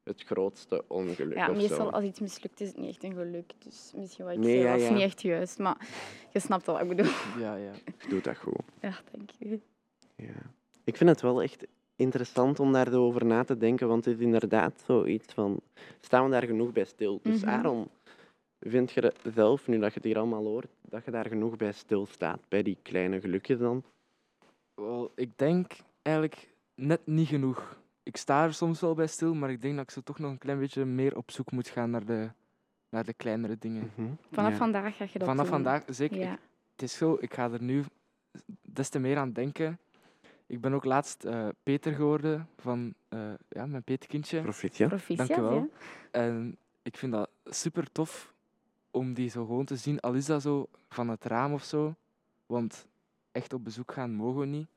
[0.03, 3.51] het grootste ongeluk Ja, meestal als iets mislukt is het niet echt een geluk.
[3.59, 4.93] Dus misschien wat ik Nee, zei was ja.
[4.93, 5.59] niet echt juist.
[5.59, 5.87] Maar
[6.33, 7.11] je snapt wat ik bedoel.
[7.39, 7.71] Ja, ja.
[7.99, 8.61] Je doet dat goed.
[8.81, 9.59] Ja, dank je.
[10.15, 10.51] Ja.
[10.83, 14.15] Ik vind het wel echt interessant om daar zo over na te denken, want het
[14.15, 15.59] is inderdaad zoiets van,
[16.01, 17.19] staan we daar genoeg bij stil?
[17.23, 17.49] Dus Mhm.
[17.49, 17.87] Aaron,
[18.59, 21.71] vind je zelf, nu dat je het hier allemaal hoort, dat je daar genoeg bij
[21.71, 23.83] stilstaat, bij die kleine gelukjes dan?
[24.73, 27.77] Wel, ik denk eigenlijk net niet genoeg.
[28.03, 30.31] Ik sta er soms wel bij stil, maar ik denk dat ik zo toch nog
[30.31, 32.29] een klein beetje meer op zoek moet gaan naar de,
[32.89, 33.91] naar de kleinere dingen.
[33.95, 34.07] Mhm.
[34.31, 34.57] Vanaf Ja.
[34.57, 35.53] vandaag ga je dat Vanaf doen.
[35.53, 36.17] vandaag, zeker.
[36.17, 36.33] Ja.
[36.33, 36.39] Ik-
[36.71, 37.83] het is zo, ik ga er nu
[38.61, 39.79] des te meer aan denken.
[40.47, 44.41] Ik ben ook laatst eh, Peter geworden van eh, ja, mijn Peterkindje.
[44.41, 44.89] Proficiat.
[44.89, 45.53] Proficiat, Dank je wel.
[45.59, 45.67] ja.
[46.11, 48.33] En ik vind dat super tof
[48.91, 51.95] om die zo gewoon te zien, al is dat zo van het raam of zo.
[52.45, 52.87] Want
[53.31, 54.67] echt op bezoek gaan mogen we niet.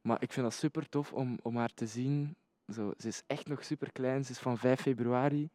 [0.00, 2.34] Maar ik vind dat super tof om, om haar te zien.
[2.72, 4.24] Zo, ze is echt nog super klein.
[4.24, 5.48] Ze is van 5 februari.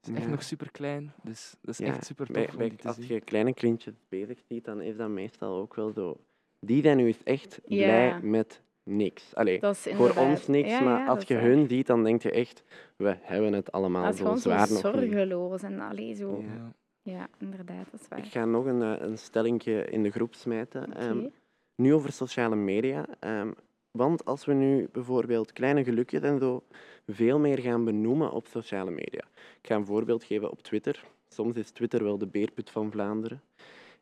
[0.00, 0.30] Ze is echt Ja.
[0.30, 1.12] nog super klein.
[1.22, 3.06] Dus dat is Ja, echt super tof bij, om bij- die te als zien.
[3.14, 6.20] je kleine kindjes bezig ziet, dan is dat meestal ook wel zo.
[6.60, 7.84] Die zijn nu echt Ja.
[7.86, 9.34] blij met niks.
[9.34, 9.60] Allee,
[9.94, 12.62] voor ons niks, Ja, maar ja, als je hun ziet, dan denk je echt,
[12.96, 14.78] we hebben het allemaal Dat is zo zo zwaar nog niet.
[14.78, 15.62] zorgeloos.
[15.62, 16.42] En allee, zo.
[16.42, 16.72] Ja.
[17.02, 17.28] Ja.
[17.38, 18.24] Inderdaad, dat is Ik waar.
[18.24, 20.84] ga nog een, eh, een stellingje in de groep smijten.
[20.90, 20.98] Oké.
[20.98, 21.26] Ehm,
[21.74, 23.06] nu over sociale media.
[23.20, 23.50] Ehm,
[23.90, 26.62] want als we nu bijvoorbeeld kleine gelukjes en zo
[27.06, 29.22] veel meer gaan benoemen op sociale media.
[29.34, 31.04] Ik ga een voorbeeld geven op Twitter.
[31.28, 33.40] Soms is Twitter wel de beerput van Vlaanderen.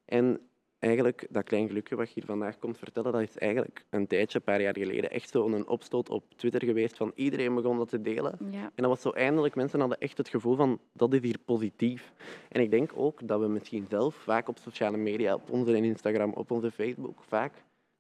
[0.05, 0.41] En
[0.79, 4.39] eigenlijk, dat klein gelukje wat je hier vandaag komt vertellen, dat is eigenlijk een tijdje,
[4.39, 7.89] een paar jaar geleden, echt zo een opstoot op Twitter geweest van iedereen begon dat
[7.89, 8.39] te delen.
[8.51, 8.63] Ja.
[8.63, 12.13] En dat was zo eindelijk, mensen hadden echt het gevoel van, dat is hier positief.
[12.49, 16.33] En ik denk ook dat we misschien zelf vaak op sociale media, op onze Instagram,
[16.33, 17.53] op onze Facebook, vaak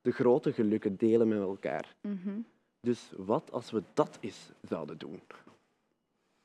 [0.03, 1.95] de grote gelukken delen met elkaar.
[2.01, 2.39] Mhm.
[2.81, 5.21] Dus wat als we dat eens zouden doen?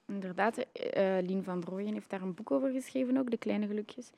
[0.08, 4.12] Inderdaad, eh, Lien van Brooijen heeft daar een boek over geschreven ook, De Kleine Gelukjes.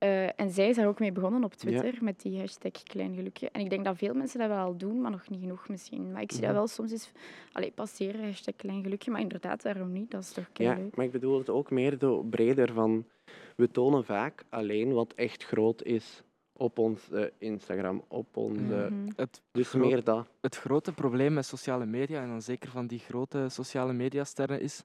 [0.00, 3.50] Eh, en zij is daar ook mee begonnen op Twitter, met die hashtag Klein Gelukje.
[3.50, 6.12] En ik denk dat veel mensen dat wel al doen, maar nog niet genoeg misschien.
[6.12, 7.12] Maar ik zie dat wel soms eens
[7.52, 9.10] allee, passeren, hashtag Klein Gelukje.
[9.10, 10.10] Maar inderdaad, waarom niet?
[10.10, 10.96] Dat is toch Ja, leuk.
[10.96, 11.96] maar ik bedoel het ook meer
[12.30, 13.04] breder van,
[13.56, 18.62] we tonen vaak alleen wat echt groot is op ons eh, Instagram, op onze...
[18.90, 19.08] Mhm.
[19.16, 20.26] Het, Dus meer dat.
[20.40, 24.84] het grote probleem met sociale media, en dan zeker van die grote sociale mediasterren, is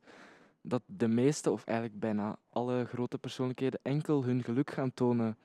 [0.68, 5.38] dat de meeste, of eigenlijk bijna alle grote persoonlijkheden, enkel hun geluk gaan tonen.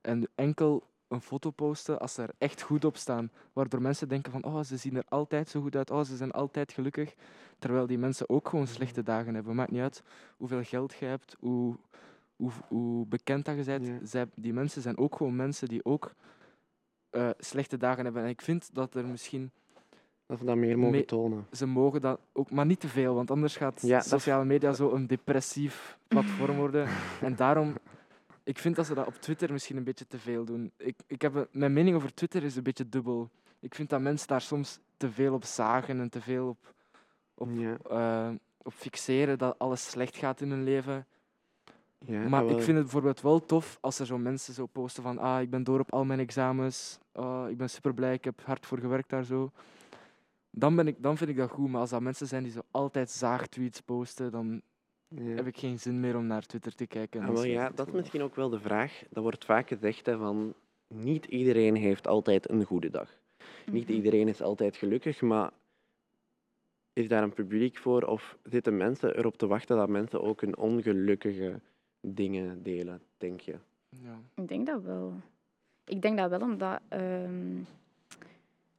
[0.00, 3.30] En enkel een foto posten als ze er echt goed op staan.
[3.52, 6.30] Waardoor mensen denken van, oh, ze zien er altijd zo goed uit, oh, ze zijn
[6.30, 7.14] altijd gelukkig.
[7.58, 9.54] Terwijl die mensen ook gewoon slechte dagen hebben.
[9.54, 10.02] Maakt niet uit
[10.36, 11.76] hoeveel geld je hebt, hoe,
[12.36, 13.86] hoe, hoe bekend dat je bent.
[13.86, 13.98] Ja.
[14.02, 16.14] Zij, die mensen zijn ook gewoon mensen die ook
[17.10, 18.22] eh, slechte dagen hebben.
[18.22, 19.50] En ik vind dat er misschien
[20.26, 21.46] Dat we dat meer mogen Me- tonen.
[21.52, 24.92] ze mogen dat ook, maar niet te veel, want anders gaat Ja, sociale media zo
[24.92, 26.88] een depressief platform worden.
[27.20, 27.74] en daarom,
[28.42, 30.72] ik vind dat ze dat op Twitter misschien een beetje te veel doen.
[30.76, 33.30] Ik, ik heb een- mijn mening over Twitter is een beetje dubbel.
[33.60, 36.74] Ik vind dat mensen daar soms te veel op zagen en te veel op,
[37.34, 41.06] op, Ja, eh, op fixeren dat alles slecht gaat in hun leven.
[41.98, 45.18] ja, Maar ik vind het bijvoorbeeld wel tof als er zo mensen zo posten van
[45.18, 48.40] ah, ik ben door op al mijn examens, ah, ik ben super blij, ik heb
[48.44, 49.50] hard voor gewerkt daar zo.
[50.56, 52.60] Dan, ben ik, dan vind ik dat goed, maar als dat mensen zijn die zo
[52.70, 54.62] altijd zaagtweets posten, dan
[55.08, 55.22] Ja.
[55.22, 57.20] heb ik geen zin meer om naar Twitter te kijken.
[57.20, 59.02] en Ah, wel, sluit ja, dat is misschien ook wel de vraag.
[59.10, 60.54] Dat wordt vaak gezegd hè, van
[60.88, 63.16] niet iedereen heeft altijd een goede dag.
[63.70, 63.92] Niet Mhm.
[63.96, 65.50] iedereen is altijd gelukkig, maar
[66.92, 70.56] is daar een publiek voor of zitten mensen erop te wachten dat mensen ook hun
[70.56, 71.60] ongelukkige
[72.00, 73.54] dingen delen, denk je?
[73.88, 74.18] Ja.
[74.34, 75.12] Ik denk dat wel.
[75.84, 76.80] Ik denk dat wel, omdat...
[76.88, 77.56] ehm,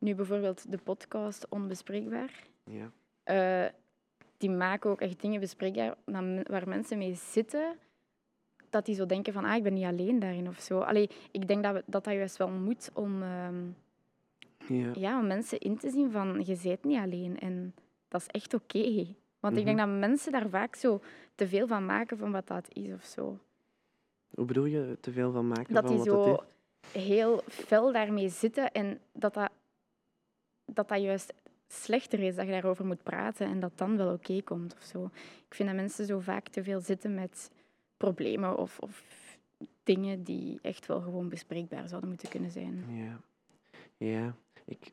[0.06, 2.32] Nu bijvoorbeeld de podcast Onbespreekbaar.
[2.64, 2.92] Ja.
[3.24, 3.72] Eh,
[4.38, 7.76] die maken ook echt dingen bespreekbaar dat waar mensen mee zitten.
[8.70, 10.80] Dat die zo denken van, ah, ik ben niet alleen daarin of zo.
[10.80, 13.64] Allee, ik denk dat we, dat, dat juist wel moet om, ehm,
[14.68, 14.92] Ja.
[14.94, 17.40] ja, om mensen in te zien van, je bent niet alleen.
[17.40, 17.74] En
[18.08, 19.06] dat is echt oké.
[19.40, 19.90] Want ik denk Mhm.
[19.90, 21.02] dat mensen daar vaak zo
[21.36, 23.38] te veel van maken van wat dat is of zo.
[24.36, 26.44] Hoe bedoel je te veel van maken Dat van die zo
[26.92, 29.52] heel fel daarmee zitten en dat dat,
[30.66, 31.34] dat dat juist
[31.68, 35.10] slechter is, dat je daarover moet praten en dat dan wel oké komt of zo.
[35.48, 37.52] Ik vind dat mensen zo vaak te veel zitten met
[37.98, 39.04] problemen of, of
[39.84, 42.86] dingen die echt wel gewoon bespreekbaar zouden moeten kunnen zijn.
[42.88, 43.20] Ja.
[43.98, 44.36] Ja.
[44.66, 44.92] Ik,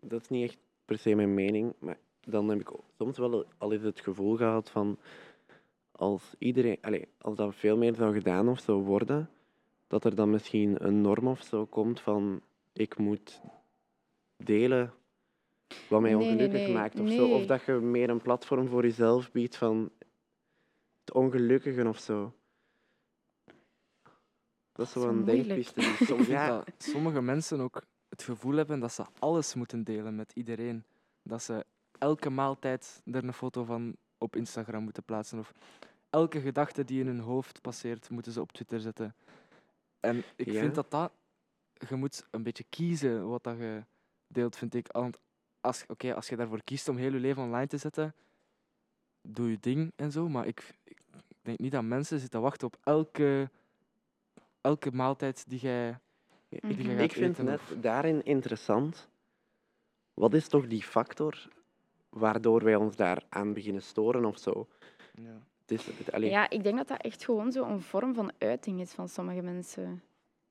[0.00, 3.72] dat is niet echt per se mijn mening, maar dan heb ik soms wel al
[3.72, 4.98] eens het gevoel gehad van
[5.92, 9.30] als iedereen, allez, als dat veel meer zou gedaan of zou worden,
[9.86, 12.40] dat er dan misschien een norm of zo komt van
[12.72, 13.40] ik moet
[14.36, 14.92] delen
[15.88, 16.72] wat mij Nee, nee, ongelukkig nee.
[16.72, 17.28] maakt of zo.
[17.34, 19.90] Of dat je meer een platform voor jezelf biedt van
[21.04, 22.34] het ongelukkige of zo.
[24.72, 25.46] Dat is zo Zo een moeilijk.
[25.48, 26.08] denkpiste die Ik soms...
[26.08, 30.32] vind Ja, dat sommige mensen ook het gevoel hebben dat ze alles moeten delen met
[30.34, 30.84] iedereen.
[31.22, 31.64] Dat ze
[31.98, 35.38] elke maaltijd er een foto van op Instagram moeten plaatsen.
[35.38, 35.52] Of
[36.10, 39.14] elke gedachte die in hun hoofd passeert, moeten ze op Twitter zetten.
[40.00, 40.60] En ik Ja.
[40.60, 41.12] vind dat dat...
[41.88, 43.84] Je moet een beetje kiezen wat dat je
[44.26, 44.86] deelt, vind ik.
[44.92, 45.20] Want
[45.60, 48.14] als, oké, als je daarvoor kiest om heel je leven online te zetten,
[49.22, 50.28] doe je ding en zo.
[50.28, 53.50] Maar ik, ik denk niet dat mensen zitten wachten op elke,
[54.60, 55.98] elke maaltijd die jij
[56.48, 57.44] die jij Ik vind eten.
[57.44, 59.08] net of- daarin interessant.
[60.14, 61.48] Wat is toch die factor
[62.08, 64.68] waardoor wij ons daar aan beginnen storen of zo?
[65.14, 65.42] Ja.
[65.60, 68.32] Het is, het, allee, Ja, ik denk dat dat echt gewoon zo een vorm van
[68.38, 70.02] uiting is van sommige mensen.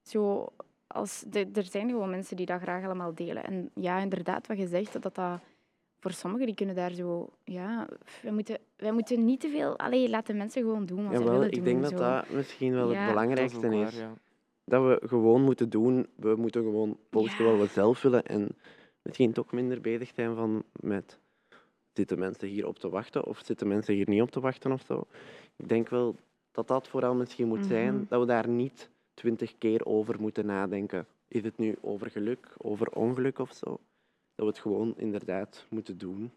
[0.02, 0.48] Zo,
[0.92, 3.44] als, de- er zijn gewoon mensen die dat graag allemaal delen.
[3.44, 5.40] En ja, inderdaad, wat je zegt, dat dat
[6.00, 7.30] voor sommigen die kunnen daar zo...
[7.44, 7.88] Ja,
[8.22, 9.78] wij moeten, wij moeten niet te veel...
[9.78, 11.64] Allee, laat de mensen gewoon doen wat ze willen ik doen.
[11.64, 11.98] denk dat zo.
[11.98, 13.00] dat misschien wel Ja.
[13.00, 13.78] het belangrijkste dat is.
[13.80, 14.14] waar, ja.
[14.64, 16.08] Dat we gewoon moeten doen.
[16.16, 17.52] We moeten gewoon posten Ja.
[17.52, 18.26] wat we zelf willen.
[18.26, 18.50] En
[19.02, 21.20] misschien toch minder bezig zijn van met...
[21.94, 24.82] Zitten mensen hier op te wachten of zitten mensen hier niet op te wachten of
[24.88, 25.08] zo?
[25.56, 26.16] Ik denk wel
[26.52, 27.94] dat dat vooral misschien moet zijn.
[27.96, 28.04] Mhm.
[28.08, 28.90] Dat we daar niet
[29.20, 31.08] twintig keer over moeten nadenken.
[31.28, 33.80] Is het nu over geluk, over ongeluk of zo?
[34.36, 36.32] Dat we het gewoon inderdaad moeten doen.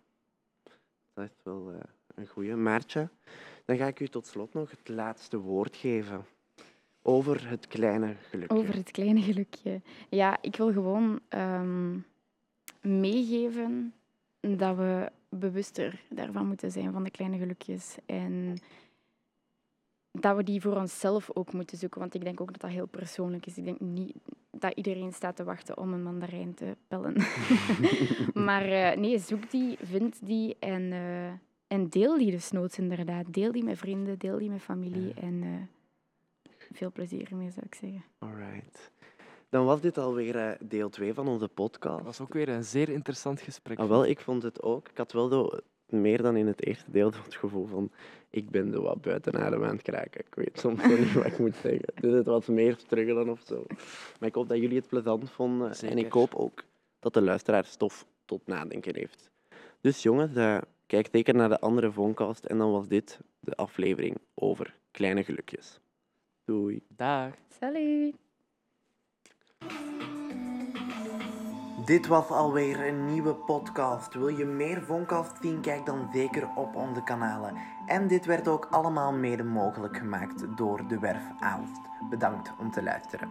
[1.15, 1.81] Dat is wel eh,
[2.15, 2.55] een goeie.
[2.55, 3.09] Maartje,
[3.65, 6.25] dan ga ik u tot slot nog het laatste woord geven.
[7.03, 8.57] Over het kleine gelukje.
[8.57, 9.81] Over het kleine gelukje.
[10.09, 11.99] Ja, ik wil gewoon ehm,
[12.81, 13.95] meegeven
[14.41, 17.97] dat we bewuster daarvan moeten zijn, van de kleine gelukjes.
[18.07, 18.59] En
[20.13, 22.01] dat we die voor onszelf ook moeten zoeken.
[22.01, 23.57] Want ik denk ook dat dat heel persoonlijk is.
[23.57, 24.17] Ik denk niet
[24.51, 27.15] dat iedereen staat te wachten om een mandarijn te pellen.
[28.47, 31.27] maar eh, nee, zoek die, vind die en, eh,
[31.67, 33.33] en deel die desnoods inderdaad.
[33.33, 35.07] Deel die met vrienden, deel die met familie.
[35.15, 35.21] Ja.
[35.21, 38.05] En eh, veel plezier ermee, zou ik zeggen.
[38.19, 38.91] Alright.
[39.53, 42.05] Dan was dit alweer eh, deel 2 van onze Dat podcast.
[42.05, 43.79] was ook weer een zeer interessant gesprek.
[43.79, 44.89] Ah, wel, ik vond het ook.
[44.89, 45.51] Ik had wel zo
[45.93, 47.91] meer dan in het eerste deel het gevoel van
[48.31, 50.21] ik ben zo wat buiten adem aan het kraken.
[50.21, 51.93] Ik weet soms niet wat ik moet zeggen.
[52.01, 53.65] Dus het was meer struggelen of zo.
[54.21, 55.73] Maar ik hoop dat jullie het plezant vonden.
[55.73, 56.65] En ik hoop ook
[56.99, 59.31] dat de luisteraar stof tot nadenken heeft.
[59.81, 62.45] Dus jongens, eh, kijk zeker naar de andere Voncast.
[62.45, 65.81] En dan was dit de aflevering over kleine gelukjes.
[66.45, 66.83] Doei.
[66.89, 67.35] Dag.
[67.49, 68.32] Salut!
[71.93, 74.15] Dit was alweer een nieuwe podcast.
[74.15, 75.61] Wil je meer Voncast zien?
[75.61, 77.57] Kijk dan zeker op onze kanalen.
[77.87, 81.81] En dit werd ook allemaal mede mogelijk gemaakt door de Werf Aalst.
[82.11, 83.29] Bedankt om te luisteren.